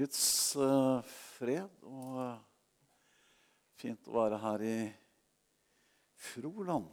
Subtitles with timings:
[0.00, 1.00] Guds eh,
[1.36, 2.36] fred og eh,
[3.76, 4.76] fint å være her i
[6.30, 6.86] Froland.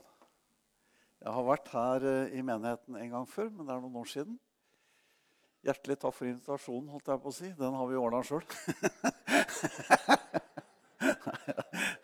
[1.24, 4.10] Jeg har vært her eh, i menigheten en gang før, men det er noen år
[4.12, 4.36] siden.
[5.64, 7.54] Hjertelig takk for invitasjonen, holdt jeg på å si.
[7.56, 8.44] Den har vi ordna sjøl.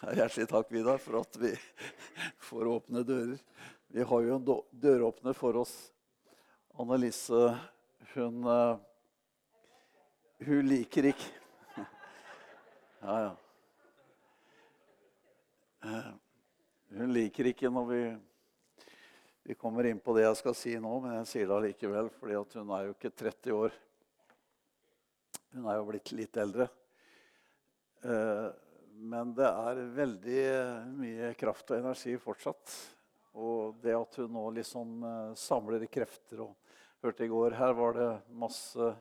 [0.22, 1.52] Hjertelig takk, Vidar, for at vi
[2.48, 3.44] får åpne dører.
[3.92, 4.48] Vi har jo en
[4.88, 5.76] døråpner for oss.
[6.80, 7.44] Annelise,
[8.16, 8.40] hun
[10.44, 11.84] Hun liker ikke
[13.04, 13.32] Ja, ja.
[15.84, 16.10] Eh,
[16.98, 18.00] hun liker ikke når vi
[19.44, 22.38] vi kommer inn på det jeg skal si nå, men jeg sier det allikevel, fordi
[22.62, 23.74] hun er jo ikke 30 år.
[25.52, 26.70] Hun er jo blitt litt eldre.
[28.08, 28.48] Eh,
[29.04, 30.46] men det er veldig
[30.96, 32.78] mye kraft og energi fortsatt.
[33.36, 36.56] Og det at hun nå liksom eh, samler krefter og
[37.04, 38.94] Hørte i går her var det masse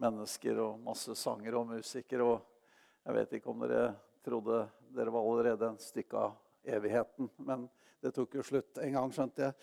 [0.00, 2.24] mennesker og masse sanger og musikere.
[2.24, 3.92] Og jeg vet ikke om dere
[4.24, 6.36] trodde dere var allerede en stykke av
[6.76, 7.30] evigheten.
[7.42, 7.68] Men
[8.02, 9.54] det tok jo slutt en gang, skjønte jeg.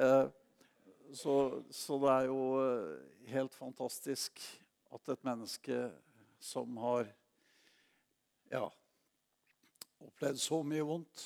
[0.00, 0.26] Eh,
[1.12, 1.34] så,
[1.74, 4.42] så, det er jo eh, helt fantastisk
[4.94, 5.78] at et menneske
[6.42, 7.10] som har
[8.50, 8.64] ja,
[10.00, 11.24] opplevd så mye vondt,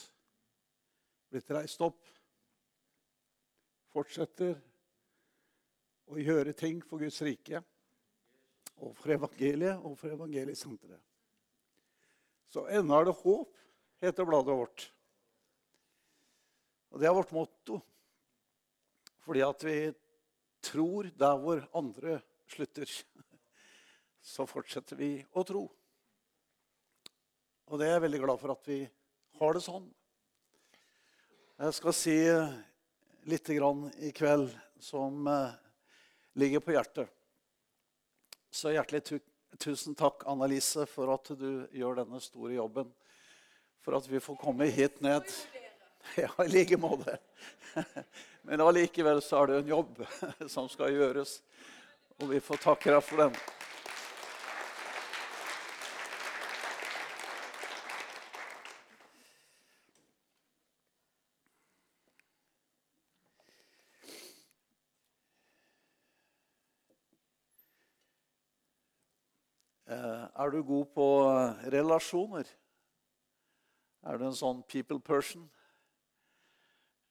[1.33, 2.01] blitt reist opp,
[3.95, 4.57] fortsetter
[6.11, 7.63] å gjøre ting for Guds rike
[8.83, 11.01] og for evangeliet og for evangeliesenteret.
[12.51, 13.51] Så ennå er det håp,
[14.03, 14.87] heter bladet vårt.
[16.95, 17.81] Og det er vårt motto.
[19.25, 19.79] Fordi at vi
[20.65, 22.91] tror der hvor andre slutter,
[24.35, 25.65] så fortsetter vi å tro.
[27.67, 28.83] Og det er jeg veldig glad for at vi
[29.41, 29.89] har det sånn.
[31.55, 32.17] Jeg skal si
[33.31, 34.51] litt i kveld
[34.83, 35.55] som eh,
[36.37, 37.09] ligger på hjertet.
[38.55, 39.19] Så hjertelig
[39.59, 42.93] tusen takk, Annelise, for at du gjør denne store jobben.
[43.83, 45.27] For at vi får komme hit ned.
[46.21, 47.17] Ja, i like måte.
[48.47, 50.05] Men allikevel så er det en jobb
[50.55, 51.39] som skal gjøres,
[52.21, 53.39] og vi får takke deg for den.
[69.95, 71.05] Eh, er du god på
[71.75, 72.47] relasjoner?
[74.07, 75.49] Er du en sånn people person?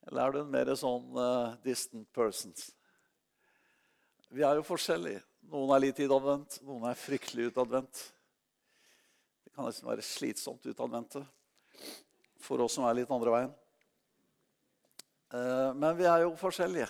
[0.08, 2.54] Eller er du en mer sånn uh, distant person?
[4.32, 5.26] Vi er jo forskjellige.
[5.52, 8.06] Noen er litt utadvendt, noen er fryktelig utadvendt.
[9.44, 11.26] Det kan nesten være slitsomt utadvendte
[12.40, 13.54] for oss som er litt andre veien.
[15.36, 16.88] Uh, men vi er jo forskjellige.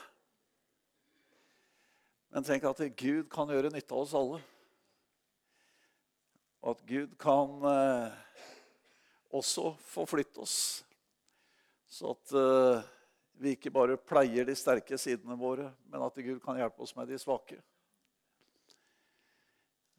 [2.30, 4.44] Men tenk at Gud kan gjøre nytte av oss alle.
[6.63, 8.16] Og at Gud kan eh,
[9.35, 10.57] også forflytte oss.
[11.91, 12.31] Så at
[13.38, 17.09] vi ikke bare pleier de sterke sidene våre, men at Gud kan hjelpe oss med
[17.12, 17.59] de svake.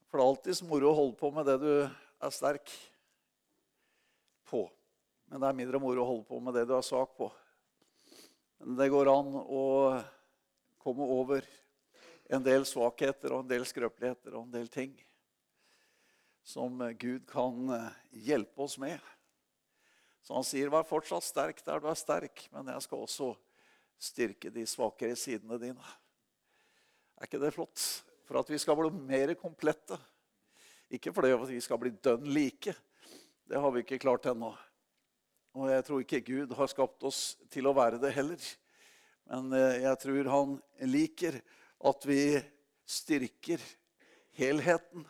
[0.08, 2.70] For det er alltid moro å holde på med det du er sterk
[4.46, 4.64] på.
[5.26, 7.28] Men det er mindre moro å holde på med det du er svak på.
[8.62, 9.64] Men det går an å
[10.84, 11.48] komme over
[12.30, 14.94] en del svakheter og en del skrøpeligheter og en del ting
[16.44, 17.70] som Gud kan
[18.12, 19.00] hjelpe oss med.
[20.24, 23.34] Så han sier, 'Vær fortsatt sterk der du er sterk, men jeg skal også
[24.00, 25.92] styrke de svakere sidene dine'.
[27.20, 27.80] Er ikke det flott?
[28.24, 29.98] For at vi skal bli mer komplette.
[30.90, 32.74] Ikke fordi vi skal bli dønn like.
[33.44, 34.54] Det har vi ikke klart ennå.
[35.54, 38.40] Og jeg tror ikke Gud har skapt oss til å være det heller.
[39.30, 40.54] Men eh, jeg tror han
[40.90, 41.38] liker
[41.84, 42.40] at vi
[42.88, 43.62] styrker
[44.40, 45.04] helheten.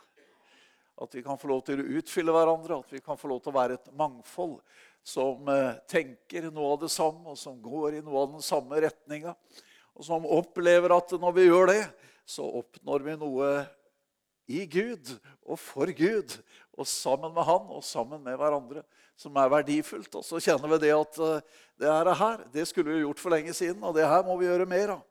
[1.03, 3.50] At vi kan få lov til å utfylle hverandre, at vi kan få lov til
[3.50, 4.60] å være et mangfold
[5.05, 8.78] som eh, tenker noe av det samme, og som går i noe av den samme
[8.87, 9.34] retninga.
[9.94, 11.81] Og som opplever at når vi gjør det,
[12.27, 13.49] så oppnår vi noe
[14.50, 15.12] i Gud
[15.44, 16.39] og for Gud.
[16.74, 18.83] Og sammen med Han og sammen med hverandre,
[19.16, 20.16] som er verdifullt.
[20.19, 23.54] Og så kjenner vi det at eh, det her, det skulle vi gjort for lenge
[23.54, 25.04] siden, og det her må vi gjøre mer av.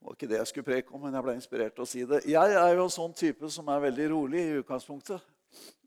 [0.00, 2.06] Det var ikke det jeg skulle preke om, men jeg ble inspirert til å si
[2.08, 2.22] det.
[2.24, 5.20] Jeg er jo en sånn type som er veldig rolig i utgangspunktet.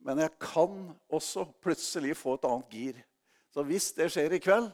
[0.06, 0.76] Men jeg kan
[1.10, 3.00] også plutselig få et annet gir.
[3.50, 4.70] Så hvis det skjer i kveld,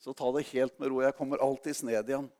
[0.00, 1.02] så ta det helt med ro.
[1.04, 2.30] Jeg kommer alltids ned igjen.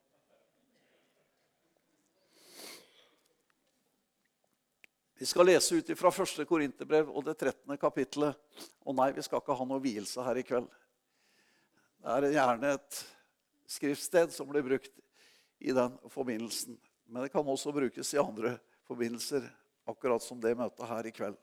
[5.21, 6.41] Vi skal lese ut fra 1.
[6.49, 7.76] Korinterbrev og det 13.
[7.81, 8.41] kapittelet.
[8.81, 10.73] Og nei, vi skal ikke ha noe vielse her i kveld.
[12.00, 13.05] Det er gjerne et
[13.76, 15.03] skriftsted som blir brukt
[15.64, 16.76] i den forbindelsen.
[17.08, 19.46] Men det kan også brukes i andre forbindelser,
[19.88, 21.37] akkurat som det møtet her i kveld.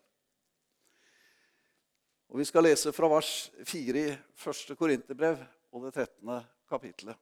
[2.31, 4.77] Og Vi skal lese fra vers 4 i 1.
[4.79, 5.41] Korinterbrev
[5.71, 6.37] og det 13.
[6.69, 7.17] kapitlet.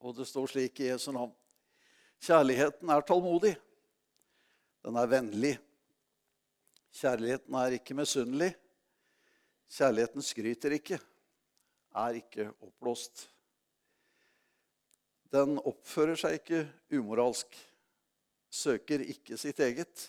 [0.00, 1.34] Og det står slik i Jesu navn.
[2.22, 3.56] Kjærligheten er tålmodig.
[4.86, 5.56] Den er vennlig.
[6.94, 8.52] Kjærligheten er ikke misunnelig.
[9.68, 10.96] Kjærligheten skryter ikke,
[11.94, 13.26] er ikke oppblåst.
[15.34, 16.62] Den oppfører seg ikke
[16.96, 17.52] umoralsk,
[18.48, 20.06] søker ikke sitt eget,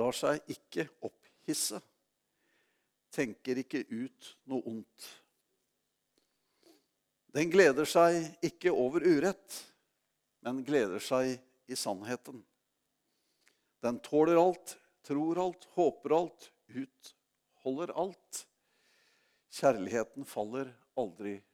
[0.00, 1.80] lar seg ikke opphisse,
[3.14, 5.10] tenker ikke ut noe ondt.
[7.34, 9.60] Den gleder seg ikke over urett,
[10.46, 11.36] men gleder seg
[11.66, 12.40] i sannheten.
[13.84, 18.44] Den tåler alt, tror alt, håper alt, utholder alt.
[19.54, 21.53] Kjærligheten faller aldri bort.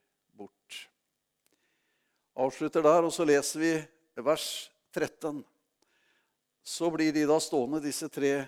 [2.38, 3.72] Avslutter der, og så leser vi
[4.22, 5.42] vers 13.
[6.62, 8.44] Så blir de da stående, disse tre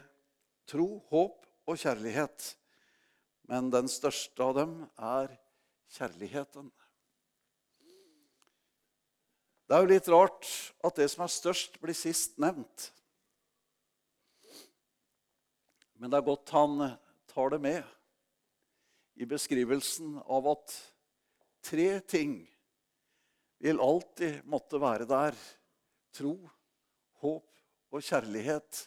[0.71, 2.53] tro, håp og kjærlighet.
[3.51, 5.33] Men den største av dem er
[5.97, 6.71] kjærligheten.
[9.67, 10.49] Det er jo litt rart
[10.85, 12.91] at det som er størst, blir sist nevnt.
[15.97, 16.81] Men det er godt han
[17.31, 17.83] tar det med
[19.23, 20.75] i beskrivelsen av at
[21.65, 22.35] tre ting
[23.63, 25.37] vil alltid måtte være der.
[26.13, 26.35] Tro,
[27.23, 28.87] håp og kjærlighet.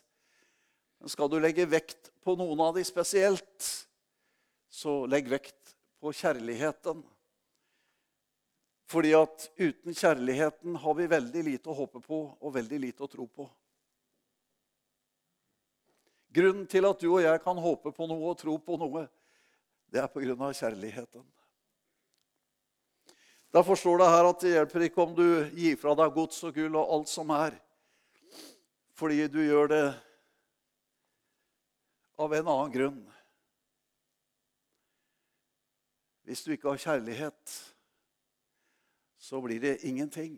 [0.99, 3.69] Men skal du legge vekt på noen av de spesielt,
[4.67, 7.03] så legg vekt på kjærligheten.
[8.91, 13.09] Fordi at uten kjærligheten har vi veldig lite å håpe på og veldig lite å
[13.09, 13.47] tro på.
[16.35, 19.05] Grunnen til at du og jeg kan håpe på noe og tro på noe,
[19.87, 20.51] det er pga.
[20.51, 21.23] kjærligheten.
[23.55, 26.57] Derfor står det her at det hjelper ikke om du gir fra deg gods og
[26.57, 27.53] gull og alt som er,
[28.99, 29.85] fordi du gjør det
[32.19, 32.97] av en annen grunn.
[36.27, 37.53] Hvis du ikke har kjærlighet,
[39.23, 40.35] så blir det ingenting.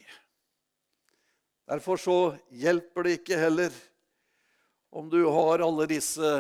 [1.66, 2.18] Derfor så
[2.54, 3.74] hjelper det ikke heller
[4.94, 6.36] om du har alle disse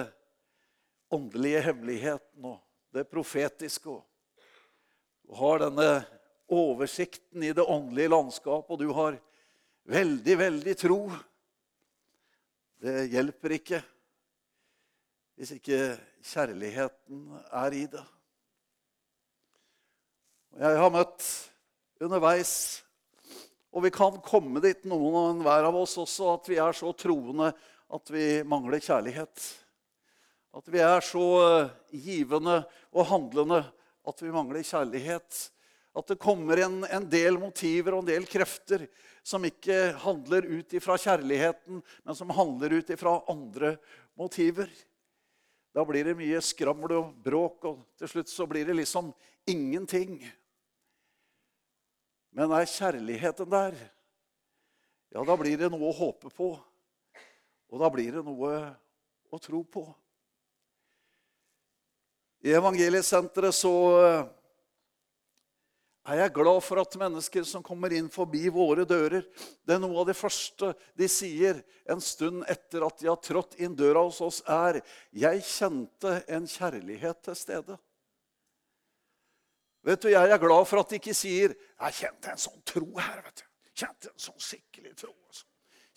[1.09, 2.61] åndelige hemmelighetene og
[2.93, 5.89] det profetiske og har denne
[6.47, 9.17] oversikten i det åndelige landskapet, og du har
[9.87, 10.99] veldig, veldig tro
[12.83, 13.81] Det hjelper ikke
[15.37, 15.79] hvis ikke
[16.25, 18.01] kjærligheten er i det.
[20.57, 21.25] Jeg har møtt
[22.01, 22.53] underveis
[23.77, 26.89] og vi kan komme dit, noen og enhver av oss også, at vi er så
[26.97, 27.51] troende
[27.93, 29.43] at vi mangler kjærlighet.
[30.57, 31.27] At vi er så
[31.93, 33.61] givende og handlende
[34.07, 35.43] at vi mangler kjærlighet.
[35.97, 38.85] At det kommer en, en del motiver og en del krefter
[39.25, 43.73] som ikke handler ut ifra kjærligheten, men som handler ut ifra andre
[44.17, 44.69] motiver.
[45.73, 49.09] Da blir det mye skrammel og bråk, og til slutt så blir det liksom
[49.49, 50.19] ingenting.
[52.37, 53.77] Men er kjærligheten der,
[55.13, 56.53] ja, da blir det noe å håpe på.
[57.67, 58.51] Og da blir det noe
[59.33, 59.83] å tro på.
[62.45, 63.73] I Evangeliesenteret så
[66.07, 69.25] er jeg glad for at mennesker som kommer inn forbi våre dører
[69.67, 71.59] Det er noe av det første de sier
[71.89, 76.47] en stund etter at de har trådt inn døra hos oss, er 'Jeg kjente en
[76.47, 77.79] kjærlighet til stede'.
[79.83, 82.97] Vet du, Jeg er glad for at de ikke sier 'Jeg kjente en sånn tro
[82.97, 83.23] her'.
[83.23, 83.43] vet du.
[83.75, 85.13] Kjente en sånn skikkelig tro.
[85.27, 85.45] Altså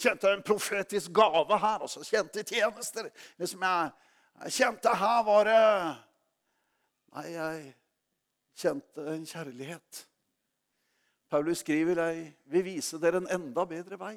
[0.01, 2.05] kjente en profetisk gave her, Også.
[2.05, 3.11] kjente tjenester.
[3.39, 3.91] Liksom jeg,
[4.45, 5.97] jeg kjente her var det
[7.11, 7.75] Nei, jeg
[8.61, 10.05] kjente en kjærlighet.
[11.31, 14.17] Paulus skriver jeg vil vise dere en enda bedre vei.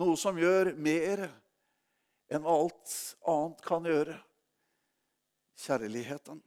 [0.00, 1.26] Noe som gjør mer
[2.32, 2.94] enn hva alt
[3.28, 4.16] annet kan gjøre.
[5.62, 6.40] Kjærligheten.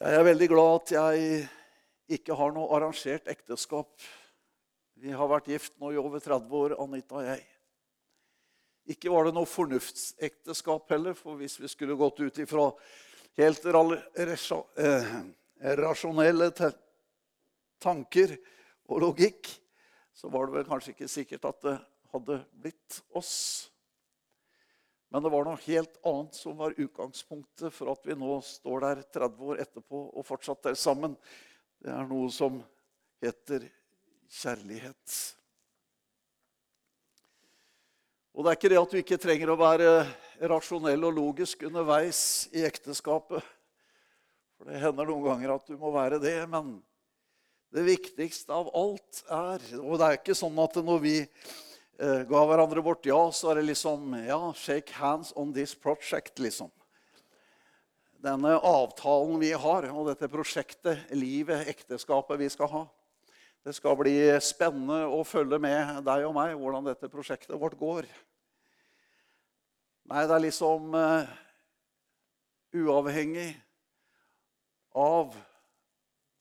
[0.00, 1.46] Jeg er veldig glad at jeg
[2.16, 3.92] ikke har noe arrangert ekteskap.
[5.00, 7.44] Vi har vært gift nå i over 30 år, Anita og jeg.
[8.90, 12.70] Ikke var det noe fornuftsekteskap heller, for hvis vi skulle gått ut ifra
[13.38, 15.12] helt eh,
[15.78, 16.50] rasjonelle
[17.80, 18.34] tanker
[18.90, 19.48] og logikk,
[20.12, 21.76] så var det vel kanskje ikke sikkert at det
[22.10, 23.34] hadde blitt oss.
[25.10, 29.02] Men det var noe helt annet som var utgangspunktet for at vi nå står der
[29.18, 31.16] 30 år etterpå og fortsatt er sammen.
[31.82, 32.60] Det er noe som
[33.22, 33.66] heter
[34.30, 35.18] kjærlighet.
[38.40, 39.88] Og det er ikke det at du ikke trenger å være
[40.48, 43.44] rasjonell og logisk underveis i ekteskapet.
[44.56, 46.38] For det hender noen ganger at du må være det.
[46.48, 46.78] Men
[47.68, 52.40] Det viktigste av alt er Og det er ikke sånn at når vi eh, ga
[52.48, 56.72] hverandre vårt ja, så er det liksom Ja, shake hands on this project, liksom.
[58.24, 62.82] Denne avtalen vi har, og dette prosjektet, livet, ekteskapet vi skal ha.
[63.68, 68.08] Det skal bli spennende å følge med deg og meg hvordan dette prosjektet vårt går.
[70.10, 71.28] Nei, det er liksom uh,
[72.74, 73.52] uavhengig
[74.98, 75.36] av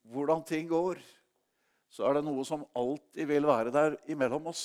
[0.09, 0.97] hvordan ting går,
[1.93, 4.63] så er det noe som alltid vil være der imellom oss.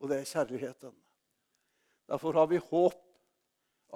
[0.00, 0.94] Og det er kjærligheten.
[2.08, 2.96] Derfor har vi håp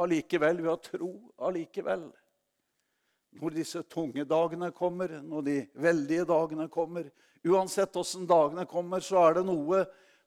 [0.05, 0.61] allikevel.
[0.61, 1.11] Vi har tro
[1.41, 2.05] allikevel.
[3.41, 7.09] Når disse tunge dagene kommer, når de veldige dagene kommer
[7.43, 9.81] Uansett åssen dagene kommer, så er det noe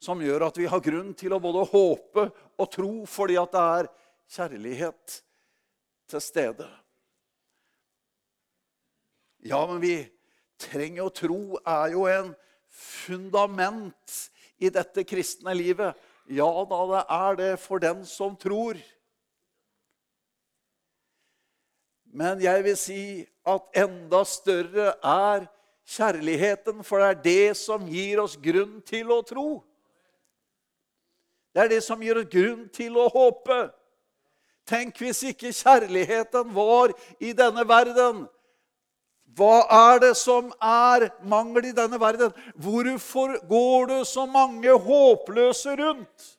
[0.06, 3.68] som gjør at vi har grunn til å både håpe og tro, fordi at det
[3.80, 3.92] er
[4.36, 5.20] kjærlighet
[6.12, 6.68] til stede.
[9.46, 9.98] Ja, men vi
[10.62, 12.34] trenger å tro er jo en
[12.76, 14.20] fundament
[14.58, 15.98] i dette kristne livet.
[16.26, 18.80] Ja da, det er det for den som tror.
[22.16, 23.04] Men jeg vil si
[23.46, 25.46] at enda større er
[25.86, 29.50] kjærligheten, for det er det som gir oss grunn til å tro.
[31.56, 33.70] Det er det som gir oss grunn til å håpe.
[34.68, 36.92] Tenk hvis ikke kjærligheten var
[37.24, 38.26] i denne verden.
[39.36, 42.34] Hva er det som er mangel i denne verden?
[42.60, 46.32] Hvorfor går det så mange håpløse rundt?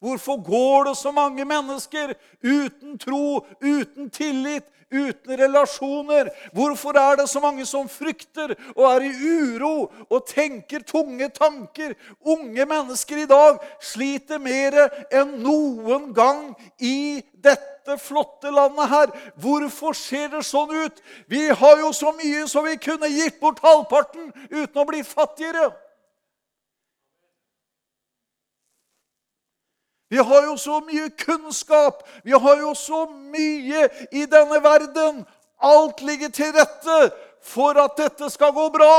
[0.00, 2.14] Hvorfor går det så mange mennesker
[2.44, 6.30] uten tro, uten tillit, uten relasjoner?
[6.52, 11.94] Hvorfor er det så mange som frykter og er i uro og tenker tunge tanker?
[12.20, 14.76] Unge mennesker i dag sliter mer
[15.10, 19.12] enn noen gang i dette flotte landet her.
[19.40, 20.98] Hvorfor ser det sånn ut?
[21.30, 25.70] Vi har jo så mye så vi kunne gitt bort halvparten uten å bli fattigere.
[30.10, 32.02] Vi har jo så mye kunnskap.
[32.24, 35.24] Vi har jo så mye i denne verden.
[35.62, 37.12] Alt ligger til rette
[37.42, 38.96] for at dette skal gå bra.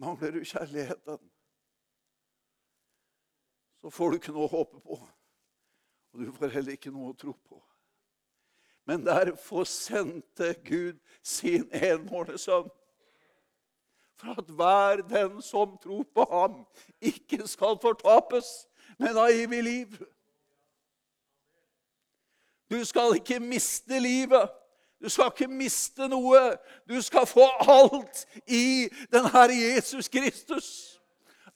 [0.00, 1.18] Mangler du kjærligheten,
[3.80, 4.96] så får du ikke noe å håpe på.
[6.14, 7.58] Og du får heller ikke noe å tro på.
[8.88, 12.70] Men derfor sendte Gud sin enbårne sønn
[14.20, 16.64] for at hver den som tror på ham,
[17.00, 18.46] ikke skal fortapes,
[18.98, 19.96] men ha evig liv.
[22.70, 24.50] Du skal ikke miste livet.
[25.02, 26.40] Du skal ikke miste noe.
[26.88, 30.68] Du skal få alt i den Herre Jesus Kristus.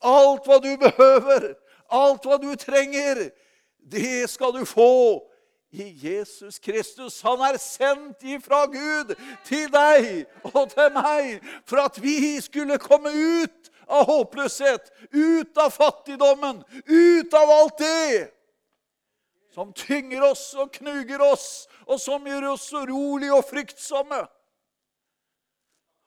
[0.01, 1.53] Alt hva du behøver,
[1.93, 3.29] alt hva du trenger,
[3.79, 5.21] det skal du få
[5.75, 7.21] i Jesus Kristus.
[7.27, 9.15] Han er sendt ifra Gud
[9.47, 15.75] til deg og til meg for at vi skulle komme ut av håpløshet, ut av
[15.75, 18.31] fattigdommen, ut av alt det
[19.55, 24.25] som tynger oss og knuger oss, og som gjør oss urolige og fryktsomme.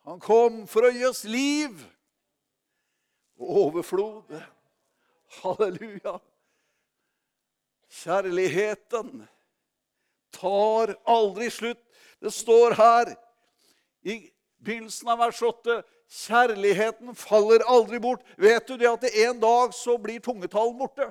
[0.07, 1.79] Han kom for å gi oss liv
[3.39, 4.35] og overflod.
[5.41, 6.17] Halleluja.
[7.87, 9.23] Kjærligheten
[10.37, 11.83] tar aldri slutt.
[12.21, 13.13] Det står her
[14.07, 14.21] i
[14.63, 18.23] begynnelsen av vers 8 Kjærligheten faller aldri bort.
[18.39, 21.09] Vet du det at en dag så blir tungetallen borte?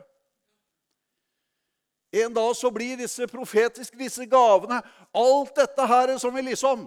[2.16, 4.80] En dag så blir disse profetiske, disse gavene,
[5.12, 6.86] alt dette her som vi liksom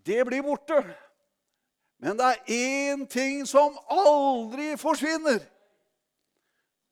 [0.00, 0.80] Det blir borte.
[2.00, 5.44] Men det er én ting som aldri forsvinner.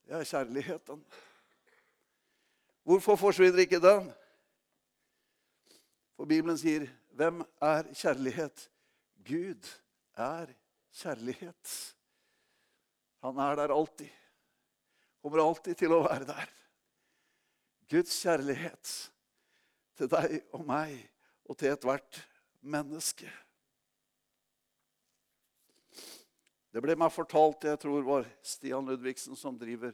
[0.06, 1.00] Det er kjærligheten.
[2.88, 4.06] Hvorfor forsvinner ikke den?
[6.16, 8.70] For Bibelen sier, 'Hvem er kjærlighet?'
[9.28, 9.68] Gud
[10.16, 10.46] er
[10.96, 11.94] kjærlighet.
[13.22, 14.08] Han er der alltid.
[15.22, 16.48] Kommer alltid til å være der.
[17.90, 19.12] Guds kjærlighet
[19.96, 20.96] til deg og meg
[21.44, 22.22] og til ethvert
[22.60, 23.28] menneske.
[26.72, 29.92] Det ble meg fortalt, jeg tror var Stian Ludvigsen som driver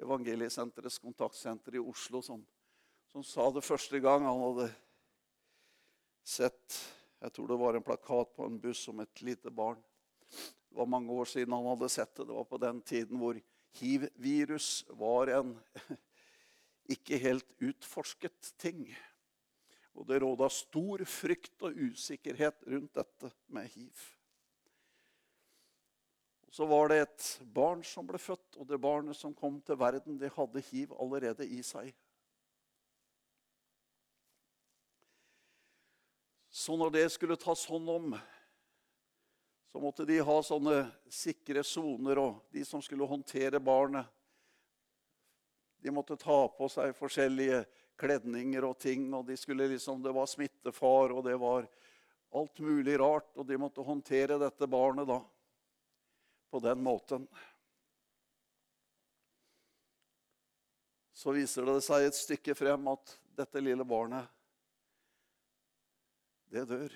[0.00, 2.40] Evangeliesenterets kontaktsenter i Oslo, som,
[3.12, 4.70] som, sa det første gang han hadde
[6.24, 6.78] sett
[7.20, 9.76] Jeg tror det var en plakat på en buss om et lite barn.
[10.30, 12.24] Det var mange år siden han hadde sett det.
[12.30, 13.36] Det var på den tiden hvor
[13.76, 15.52] hiv-virus var en
[16.94, 18.86] ikke helt utforsket ting.
[19.98, 24.06] Og det råda stor frykt og usikkerhet rundt dette med hiv.
[26.50, 30.18] Så var det et barn som ble født, og det barnet som kom til verden,
[30.18, 31.92] det hadde hiv allerede i seg.
[36.50, 38.18] Så når det skulle tas hånd om,
[39.70, 44.10] så måtte de ha sånne sikre soner, og de som skulle håndtere barnet,
[45.80, 47.62] de måtte ta på seg forskjellige
[48.00, 51.70] kledninger og ting, og de skulle liksom, det var smittefar, og det var
[52.34, 55.22] alt mulig rart, og de måtte håndtere dette barnet da
[56.50, 57.26] på den måten.
[61.14, 64.26] Så viser det seg et stykke frem at dette lille barnet,
[66.50, 66.94] det dør.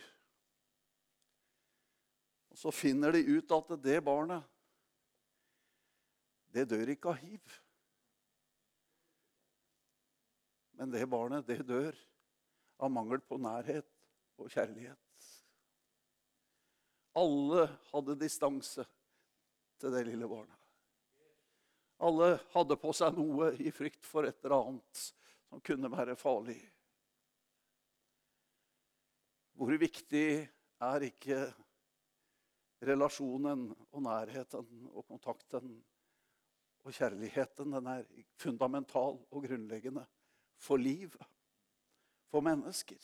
[2.55, 4.43] Og så finner de ut at det barnet,
[6.55, 7.55] det dør ikke av hiv.
[10.79, 11.95] Men det barnet, det dør
[12.83, 13.87] av mangel på nærhet
[14.39, 14.99] og kjærlighet.
[17.15, 18.87] Alle hadde distanse
[19.81, 20.61] til det lille barnet.
[22.05, 25.03] Alle hadde på seg noe i frykt for et eller annet
[25.49, 26.59] som kunne være farlig.
[29.55, 30.27] Hvor viktig
[30.83, 31.39] er ikke
[32.85, 35.77] relasjonen og nærheten og kontakten
[36.85, 37.77] og kjærligheten?
[37.77, 38.09] Den er
[38.43, 40.03] fundamental og grunnleggende
[40.59, 41.15] for liv,
[42.29, 42.99] for mennesker.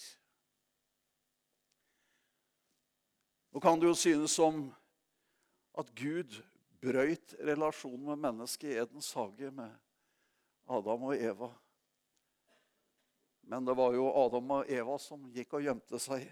[3.51, 4.69] Nå kan det jo synes som
[5.79, 6.35] at Gud
[6.81, 9.75] brøyt relasjonen med mennesket i Edens hage med
[10.71, 11.51] Adam og Eva.
[13.51, 16.27] Men det var jo Adam og Eva som gikk og gjemte seg.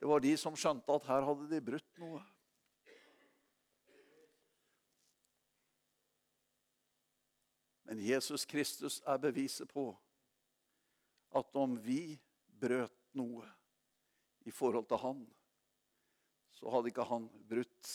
[0.00, 2.22] Det var de som skjønte at her hadde de brutt noe.
[7.90, 9.90] Men Jesus Kristus er beviset på
[11.36, 12.14] at om vi
[12.60, 13.44] brøt noe
[14.46, 15.20] i forhold til han,
[16.54, 17.90] så hadde ikke han brutt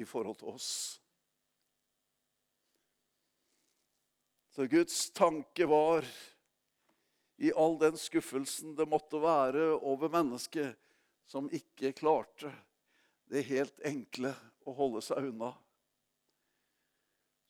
[0.00, 0.70] i forhold til oss.
[4.52, 6.04] Så Guds tanke var,
[7.36, 10.76] i all den skuffelsen det måtte være over mennesket
[11.26, 12.52] som ikke klarte
[13.32, 14.34] det helt enkle
[14.68, 15.54] å holde seg unna,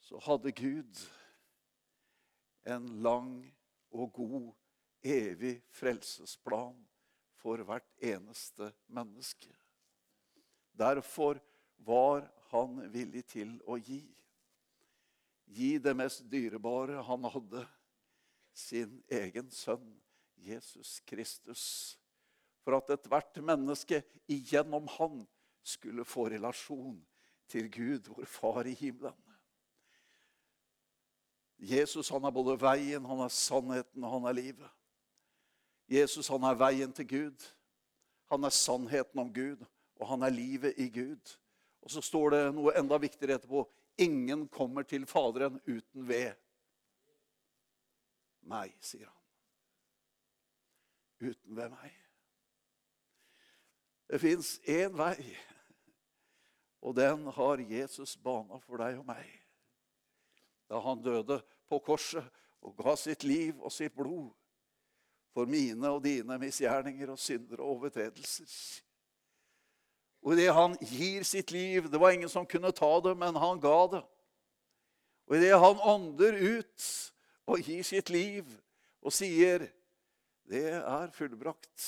[0.03, 1.03] så hadde Gud
[2.71, 3.35] en lang
[3.91, 4.53] og god,
[5.03, 6.77] evig frelsesplan
[7.43, 9.51] for hvert eneste menneske.
[10.79, 11.41] Derfor
[11.83, 14.03] var han villig til å gi.
[15.53, 17.65] Gi det mest dyrebare han hadde,
[18.53, 19.87] sin egen sønn
[20.37, 21.65] Jesus Kristus.
[22.63, 25.23] For at ethvert menneske igjennom han
[25.65, 27.01] skulle få relasjon
[27.51, 29.19] til Gud, vår Far i himmelen.
[31.63, 34.71] Jesus han er både veien, han er sannheten og han er livet.
[35.93, 37.45] Jesus han er veien til Gud.
[38.33, 39.61] Han er sannheten om Gud,
[40.01, 41.35] og han er livet i Gud.
[41.83, 43.65] Og så står det noe enda viktigere etterpå.
[44.03, 46.33] Ingen kommer til Faderen uten ved
[48.49, 49.19] meg, sier han.
[51.23, 51.99] Uten ved meg.
[54.11, 55.17] Det fins én vei,
[56.83, 59.39] og den har Jesus bana for deg og meg
[60.73, 61.37] da han døde
[61.69, 62.25] på korset
[62.65, 64.31] og ga sitt liv og sitt blod
[65.33, 68.49] for mine og dine misgjerninger og synder og overtredelser.
[70.23, 73.61] Og idet han gir sitt liv Det var ingen som kunne ta det, men han
[73.61, 74.03] ga det.
[75.27, 76.89] Og idet han ånder ut
[77.51, 78.47] og gir sitt liv
[79.03, 79.69] og sier
[80.47, 81.87] 'Det er fullbrakt',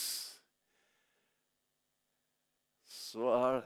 [2.86, 3.62] så er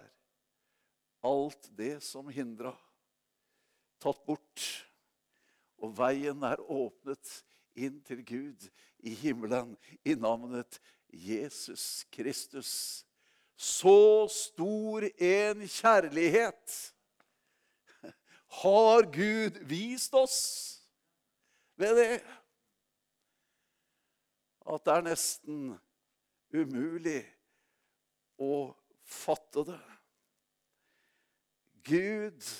[1.22, 2.74] alt det som hindra,
[4.00, 4.64] tatt bort.
[5.78, 10.80] Og veien er åpnet inn til Gud i himmelen i navnet
[11.12, 13.04] Jesus Kristus.
[13.58, 16.74] Så stor en kjærlighet
[18.62, 20.38] har Gud vist oss
[21.74, 22.12] ved det
[24.68, 25.58] at det er nesten
[26.54, 27.20] umulig
[28.38, 28.70] å
[29.02, 29.82] fatte det.
[31.88, 32.50] Gud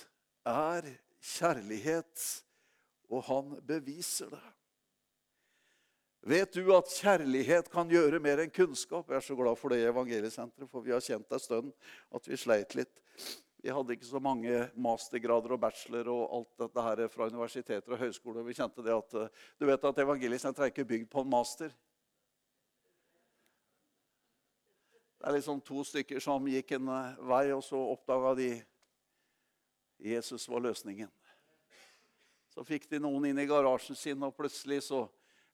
[0.48, 0.88] er
[1.36, 2.28] kjærlighet
[3.12, 4.46] og han beviser det.
[6.20, 9.06] Vet du at kjærlighet kan gjøre mer enn kunnskap?
[9.08, 11.70] Jeg er så glad for det i Evangeliesenteret, for vi har kjent en stund
[12.14, 13.04] at vi sleit litt.
[13.62, 18.02] Vi hadde ikke så mange mastergrader og bachelor og alt dette her fra universiteter og
[18.02, 18.46] høyskoler.
[18.46, 19.18] Vi kjente det at,
[19.58, 21.72] Du vet at Evangeliesenteret er ikke bygd på en master.
[25.18, 26.90] Det er liksom to stykker som gikk en
[27.26, 28.52] vei, og så oppdaga de
[29.98, 31.10] Jesus var løsningen.
[32.54, 35.08] Så fikk de noen inn i garasjen sin, og plutselig så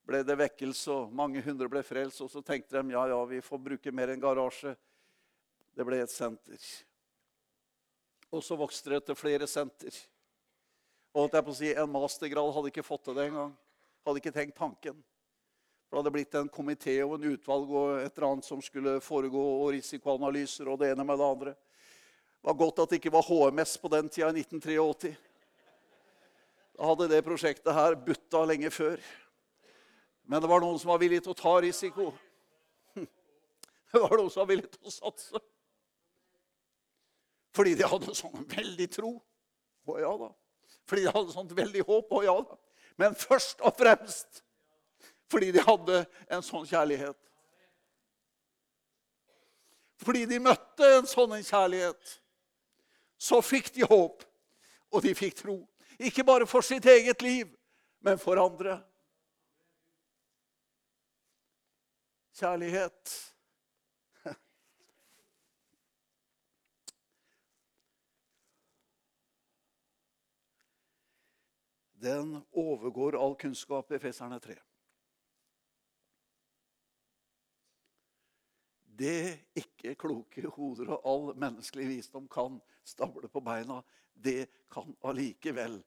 [0.05, 2.23] ble det vekkelse, og mange hundre ble frelst.
[2.25, 4.75] Og så tenkte de ja, ja, vi får bruke mer enn garasje.
[5.75, 6.67] Det ble et senter.
[8.35, 9.97] Og så vokste det til flere senter.
[11.15, 13.53] Og at jeg på å si, En mastergrad hadde ikke fått til det engang.
[14.05, 14.97] Hadde ikke tenkt tanken.
[15.87, 18.97] For det hadde blitt en komité og en utvalg og et eller annet som skulle
[19.05, 21.53] foregå, og risikoanalyser og det ene med det andre.
[21.55, 25.15] Det var godt at det ikke var HMS på den tida, i 1983.
[26.75, 28.99] Da hadde det prosjektet her butta lenge før.
[30.25, 32.13] Men det var noen som var villig til å ta risiko.
[33.95, 35.41] Det var noen som var villig til å satse.
[37.55, 39.13] Fordi de hadde sånn veldig tro.
[39.87, 40.31] Å ja da.
[40.89, 42.11] Fordi de hadde sånt veldig håp.
[42.11, 42.57] Å ja da.
[42.99, 44.41] Men først og fremst
[45.31, 47.17] fordi de hadde en sånn kjærlighet.
[50.05, 52.19] Fordi de møtte en sånn kjærlighet,
[53.19, 54.23] så fikk de håp,
[54.93, 55.57] og de fikk tro.
[55.99, 57.49] Ikke bare for sitt eget liv,
[58.05, 58.77] men for andre.
[62.35, 63.35] Kjærlighet.
[72.05, 74.57] Den overgår all kunnskap i Feserne 3.
[78.99, 79.15] Det
[79.59, 83.81] ikke kloke hoder og all menneskelig visdom kan stable på beina,
[84.15, 85.81] det kan allikevel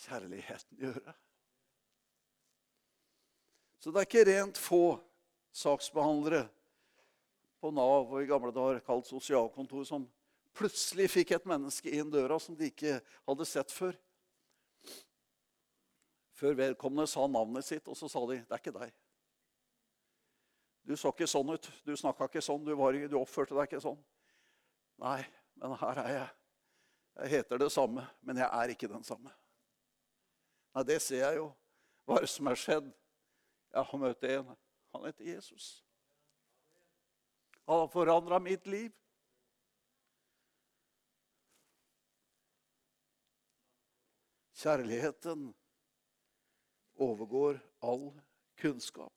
[0.00, 1.14] kjærligheten gjøre.
[3.78, 4.84] Så det er ikke rent få
[5.56, 6.46] saksbehandlere
[7.60, 10.06] på Nav og i gamle dager kalt sosialkontor som
[10.56, 13.96] plutselig fikk et menneske inn døra som de ikke hadde sett før.
[16.40, 18.92] Før vedkommende sa navnet sitt, og så sa de 'Det er ikke deg'.
[20.86, 21.68] Du så ikke sånn ut.
[21.84, 22.64] Du snakka ikke sånn.
[22.64, 23.98] Du, var, du, oppførte deg ikke sånn.
[24.98, 26.28] Nei, men her er jeg.
[27.20, 29.30] Jeg heter det samme, men jeg er ikke den samme.
[30.74, 31.50] Nei, det ser jeg jo.
[32.06, 32.90] Hva er det som er skjedd?
[33.74, 34.56] Jeg har møtt en.
[34.92, 35.84] Han heter Jesus.
[37.64, 38.92] Han har forandra mitt liv.
[44.52, 45.54] Kjærligheten
[46.94, 48.10] overgår all
[48.60, 49.12] kunnskap.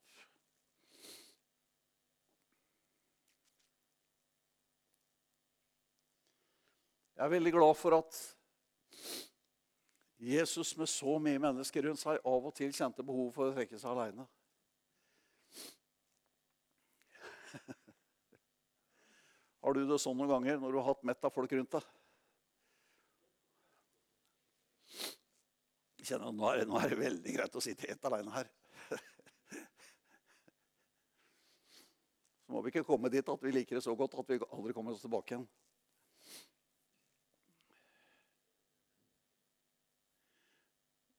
[7.16, 8.22] Jeg er veldig glad for at
[10.18, 13.78] Jesus med så mye mennesker rundt seg av og til kjente behov for å trekke
[13.80, 14.26] seg aleine.
[19.64, 21.92] Har du det sånn noen ganger når du har hatt mett av folk rundt deg?
[26.04, 28.50] Kjenner at nå er, nå er det veldig greit å sitte helt aleine her.
[32.44, 34.76] Så må vi ikke komme dit at vi liker det så godt at vi aldri
[34.76, 35.48] kommer oss tilbake igjen.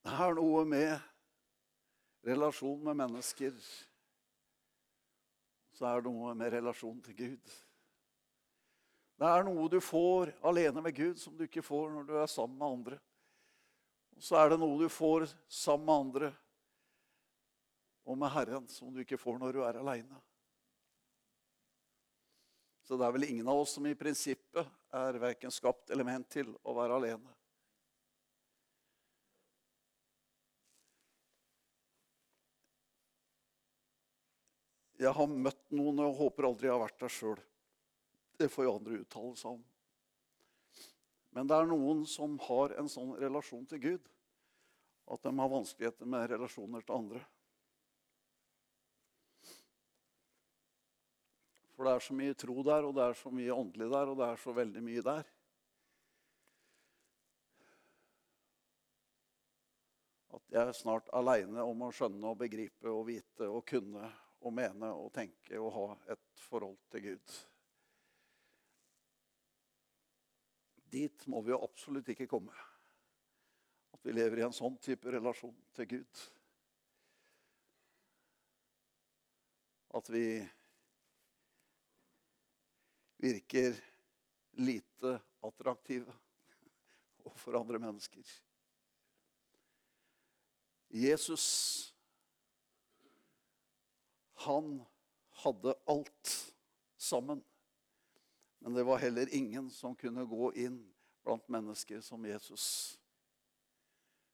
[0.05, 3.57] Det er noe med relasjon med mennesker.
[5.75, 7.55] Så er det noe med relasjon til Gud.
[9.15, 12.31] Det er noe du får alene med Gud som du ikke får når du er
[12.31, 12.99] sammen med andre.
[14.15, 16.33] Og så er det noe du får sammen med andre
[18.05, 20.19] og med Herren som du ikke får når du er aleine.
[22.85, 26.29] Så det er vel ingen av oss som i prinsippet er verken skapt eller ment
[26.35, 27.33] til å være alene.
[35.01, 37.41] Jeg har møtt noen og håper aldri jeg har vært der sjøl.
[38.37, 39.63] Det får jo andre uttale seg om.
[41.35, 44.11] Men det er noen som har en sånn relasjon til Gud
[45.11, 47.23] at de har vanskeligheter med relasjoner til andre.
[51.75, 54.21] For det er så mye tro der, og det er så mye åndelig der, og
[54.21, 55.33] det er så veldig mye der.
[60.35, 64.07] At jeg er snart aleine om å skjønne og begripe og vite og kunne
[64.45, 67.37] og mene og tenke og ha et forhold til Gud.
[70.95, 72.55] Dit må vi jo absolutt ikke komme.
[73.95, 76.23] At vi lever i en sånn type relasjon til Gud.
[79.95, 80.27] At vi
[83.25, 83.75] virker
[84.61, 86.15] lite attraktive
[87.25, 88.27] overfor andre mennesker.
[90.95, 91.47] Jesus
[94.45, 94.77] han
[95.43, 96.35] hadde alt
[97.01, 97.41] sammen.
[98.65, 100.79] Men det var heller ingen som kunne gå inn
[101.23, 102.97] blant mennesker som Jesus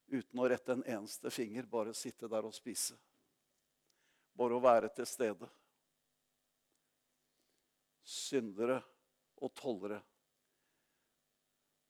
[0.06, 2.94] uten å rette en eneste finger, bare sitte der og spise.
[4.38, 5.48] Bare å være til stede.
[8.06, 8.78] Syndere
[9.42, 9.98] og tollere.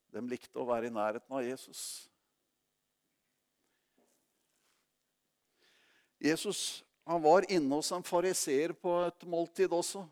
[0.09, 1.83] De likte å være i nærheten av Jesus.
[6.16, 6.62] Jesus
[7.05, 10.07] han var inne hos en fariseer på et måltid også.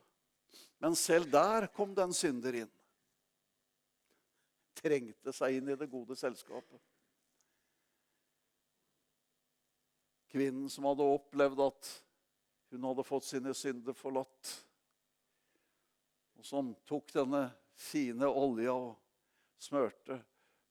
[0.78, 2.70] Men selv der kom den synder inn.
[4.78, 6.78] Trengte seg inn i det gode selskapet.
[10.28, 11.94] Kvinnen som hadde opplevd at
[12.68, 14.50] Hun hadde fått sine synder forlatt.
[16.36, 18.98] Og som tok denne fine olja og
[19.56, 20.18] smørte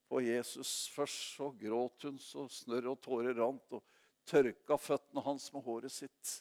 [0.08, 0.88] på Jesus.
[0.93, 3.82] Først så gråt hun så snørr og tårer rant, og
[4.30, 6.36] tørka føttene hans med håret sitt.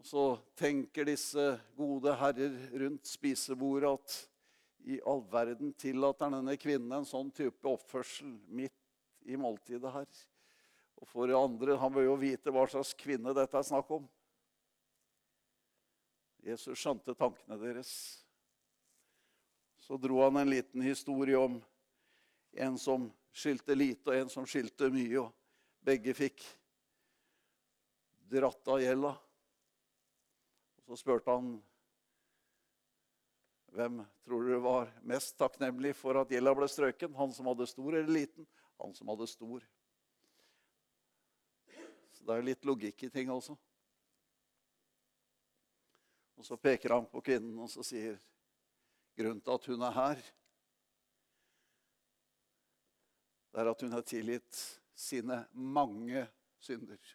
[0.00, 0.22] Og så
[0.56, 1.42] tenker disse
[1.76, 4.14] gode herrer rundt spisebordet at
[4.88, 8.72] i all verden tillater denne kvinnen en sånn type oppførsel midt
[9.28, 10.08] i måltidet her.
[11.04, 14.08] Og for det andre, Han bør jo vite hva slags kvinne dette er snakk om.
[16.48, 17.92] Jesus skjønte tankene deres.
[19.84, 21.60] Så dro han en liten historie om
[22.56, 25.26] en som skyldte lite, og en som skyldte mye.
[25.26, 26.40] og Begge fikk
[28.32, 29.18] dratt av gjelda.
[30.90, 31.50] Så spurte han
[33.70, 37.12] hvem tror du var mest takknemlig for at gjelda ble strøken?
[37.14, 38.48] Han som hadde stor eller liten?
[38.82, 39.62] Han som hadde stor.
[42.10, 43.54] Så det er litt logikk i ting også.
[46.42, 48.18] Og så peker han på kvinnen og så sier
[49.14, 50.26] grunnen til at hun er her,
[53.54, 54.64] det er at hun har tilgitt
[54.98, 56.26] sine mange
[56.58, 57.14] synder.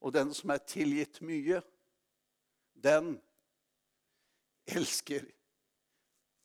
[0.00, 1.60] Og den som er tilgitt mye,
[2.74, 3.14] den
[4.66, 5.26] elsker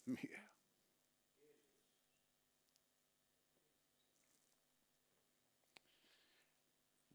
[0.10, 0.42] mye.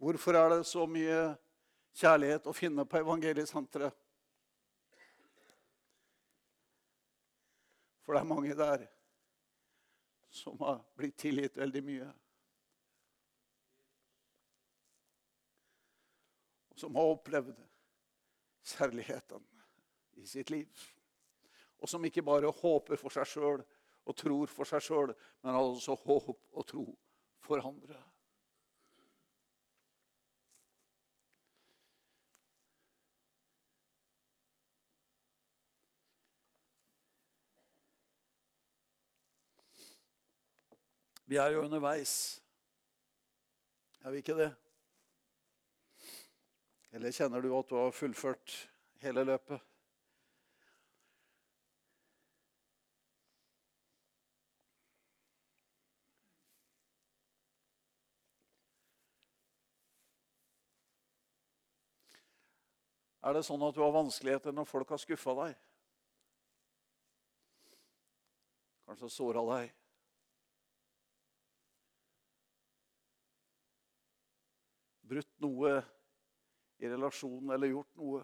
[0.05, 1.20] Hvorfor er det så mye
[1.96, 3.94] kjærlighet å finne på evangeliesenteret?
[8.05, 8.85] For det er mange der
[10.35, 12.11] som har blitt tilgitt veldig mye.
[16.74, 17.55] Og som har opplevd
[18.64, 19.44] kjærligheten
[20.20, 20.85] i sitt liv.
[21.79, 23.62] Og som ikke bare håper for seg sjøl
[24.05, 26.88] og tror for seg sjøl, men altså håp og tro
[27.44, 28.00] for andre.
[41.27, 42.42] Vi er jo underveis.
[44.05, 44.50] Er vi ikke det?
[46.95, 48.53] Eller kjenner du at du har fullført
[49.03, 49.59] hele løpet?
[63.25, 65.57] Er det sånn at du har vanskeligheter når folk har skuffa deg?
[68.87, 69.75] Kanskje såra deg?
[75.11, 75.75] Brutt noe
[76.85, 78.23] i relasjonen eller gjort noe?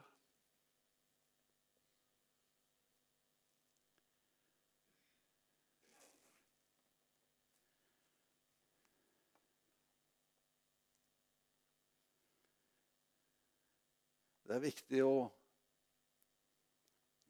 [14.44, 15.16] Det er viktig å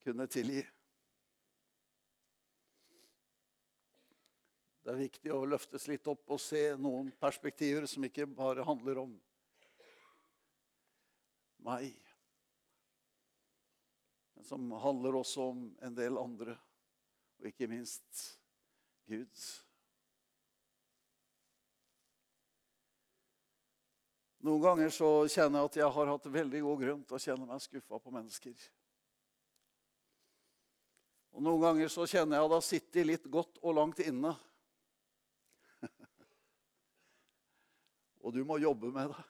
[0.01, 0.63] kunne tilgi.
[4.81, 9.03] Det er viktig å løftes litt opp og se noen perspektiver som ikke bare handler
[9.05, 9.13] om
[11.67, 11.95] meg,
[14.35, 16.57] men som handler også om en del andre,
[17.41, 18.25] og ikke minst
[19.11, 19.49] Gud.
[24.41, 27.49] Noen ganger så kjenner jeg at jeg har hatt veldig god grunn til å kjenne
[27.49, 28.55] meg skuffa på mennesker.
[31.37, 34.33] Og Noen ganger så kjenner jeg at det har sittet litt godt og langt inne.
[38.25, 39.30] og du må jobbe med det.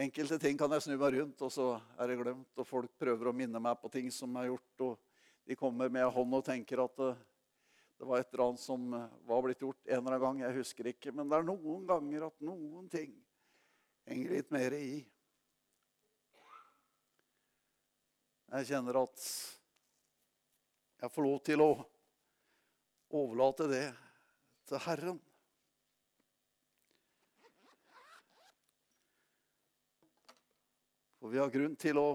[0.00, 1.66] Enkelte ting kan jeg snu meg rundt, og så
[2.00, 2.52] er det glemt.
[2.56, 4.84] Og folk prøver å minne meg på ting som er gjort.
[4.86, 4.96] Og
[5.48, 7.12] de kommer med hånd og tenker at det,
[8.00, 8.86] det var et eller annet som
[9.28, 10.40] var blitt gjort en eller annen gang.
[10.46, 11.12] Jeg husker ikke.
[11.12, 13.12] Men det er noen ganger at noen ting
[14.08, 15.02] henger litt mer i.
[18.52, 19.26] Jeg kjenner at
[21.02, 21.70] jeg får lov til å
[23.12, 23.86] overlate det
[24.68, 25.20] til Herren.
[31.22, 32.08] For vi har grunn til å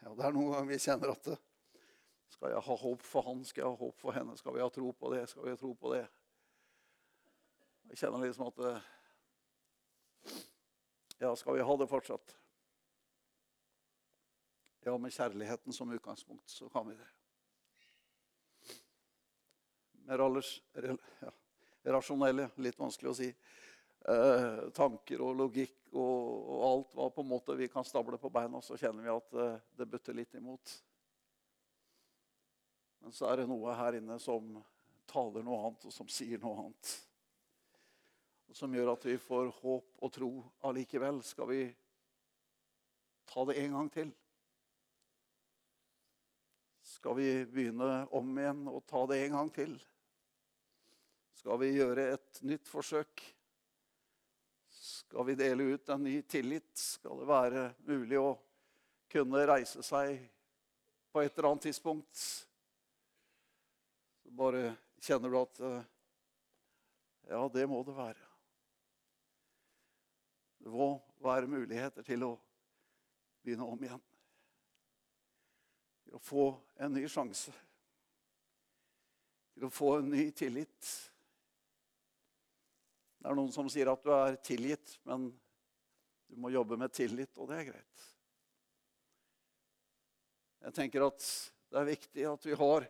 [0.00, 1.34] ja, Det er noen ganger vi kjenner at det,
[2.32, 3.42] Skal jeg ha håp for han?
[3.44, 4.36] Skal jeg ha håp for henne?
[4.40, 5.26] Skal vi ha tro på det?
[5.28, 6.06] Skal vi ha tro på det?
[7.90, 8.62] Jeg kjenner liksom at
[11.20, 12.32] Ja, skal vi ha det fortsatt?
[14.88, 17.10] Ja, med kjærligheten som utgangspunkt, så kan vi det.
[20.06, 21.32] Med rallers, ja,
[21.92, 23.28] rasjonelle, litt vanskelig å si,
[24.08, 28.30] eh, tanker og logikk og, og, alt hva på en måte vi kan stable på
[28.32, 30.76] beina, så kjenner vi at eh, det butter litt imot.
[33.00, 34.54] Men så er det noe her inne som
[35.10, 36.94] taler noe annet, og som sier noe annet.
[38.50, 40.30] Og som gjør at vi får håp og tro
[40.68, 41.22] allikevel.
[41.26, 41.60] Skal vi
[43.30, 44.10] ta det en gang til?
[46.90, 49.76] Skal vi begynne om igjen og ta det en gang til?
[51.38, 53.22] Skal vi gjøre et nytt forsøk?
[55.10, 56.76] Skal vi dele ut en ny tillit?
[56.78, 58.28] Skal det være mulig å
[59.10, 60.20] kunne reise seg
[61.10, 62.20] på et eller annet tidspunkt?
[64.22, 65.90] Så bare kjenner du at eh,
[67.32, 68.22] Ja, det må det være.
[70.62, 70.92] Det må
[71.26, 72.32] være muligheter til å
[73.42, 74.08] begynne om igjen.
[76.06, 76.50] Til å få
[76.86, 77.56] en ny sjanse.
[79.58, 80.94] Til å få en ny tillit.
[83.20, 85.28] Det er noen som sier at du er tilgitt, men
[86.30, 88.06] du må jobbe med tillit, og det er greit.
[90.64, 91.26] Jeg tenker at
[91.70, 92.86] det er viktig at vi har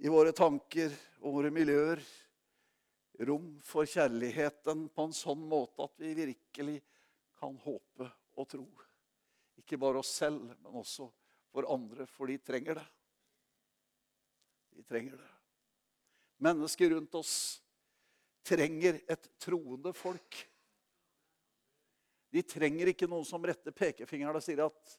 [0.00, 2.00] i våre tanker og våre miljøer
[3.28, 6.78] rom for kjærligheten på en sånn måte at vi virkelig
[7.40, 8.64] kan håpe og tro.
[9.60, 11.08] Ikke bare oss selv, men også
[11.52, 12.86] for andre, for de trenger det.
[14.76, 15.30] De trenger det.
[16.40, 17.34] Mennesker rundt oss
[18.46, 20.40] trenger et troende folk.
[22.30, 24.98] De trenger ikke noen som retter pekefingeren og sier at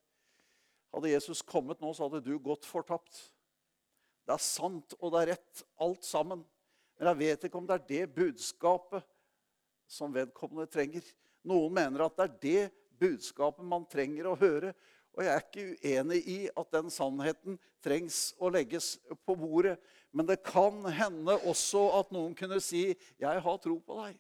[0.92, 3.22] hadde Jesus kommet nå, så hadde du gått fortapt.
[4.28, 6.44] Det er sant, og det er rett, alt sammen.
[7.00, 9.06] Men jeg vet ikke om det er det budskapet
[9.90, 11.06] som vedkommende trenger.
[11.48, 12.66] Noen mener at det er det
[13.02, 14.76] budskapet man trenger å høre.
[15.16, 18.94] Og jeg er ikke uenig i at den sannheten trengs å legges
[19.26, 19.78] på bordet.
[20.12, 24.20] Men det kan hende også at noen kunne si 'Jeg har tro på deg'.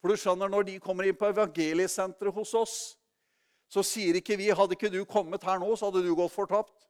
[0.00, 2.96] For du skjønner, Når de kommer inn på evangeliesenteret hos oss,
[3.68, 6.84] så sier ikke vi 'Hadde ikke du kommet her nå, så hadde du gått fortapt'.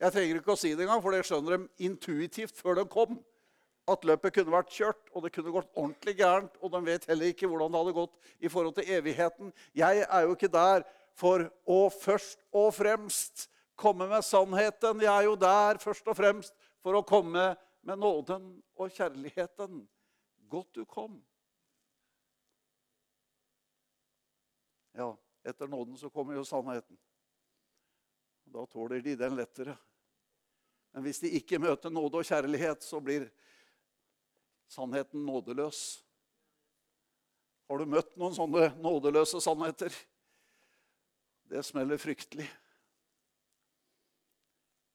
[0.00, 3.18] Jeg trenger ikke å si det engang, for det skjønner de intuitivt før de kom.
[3.90, 6.56] At løpet kunne vært kjørt, og det kunne gått ordentlig gærent.
[6.62, 9.52] Og de vet heller ikke hvordan det hadde gått i forhold til evigheten.
[9.74, 10.86] Jeg er jo ikke der
[11.18, 13.49] for å først og fremst
[13.80, 15.00] komme med sannheten.
[15.00, 17.52] Jeg er jo der først og fremst for å komme
[17.86, 19.82] med nåden og kjærligheten.
[20.50, 21.20] Godt du kom.
[24.98, 25.12] Ja,
[25.46, 26.98] etter nåden så kommer jo sannheten.
[28.50, 29.76] Da tåler de den lettere.
[30.90, 33.28] Men hvis de ikke møter nåde og kjærlighet, så blir
[34.70, 36.00] sannheten nådeløs.
[37.70, 39.94] Har du møtt noen sånne nådeløse sannheter?
[41.50, 42.48] Det smeller fryktelig.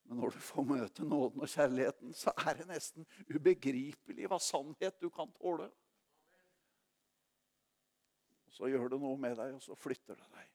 [0.05, 4.99] Men når du får møte nåden og kjærligheten, så er det nesten ubegripelig hva sannhet
[5.01, 5.71] du kan tåle.
[8.53, 10.51] Så gjør det noe med deg, og så flytter det deg.